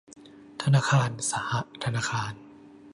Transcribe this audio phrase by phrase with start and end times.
[0.61, 1.51] ธนาคารสห
[1.83, 2.33] ธนาคาร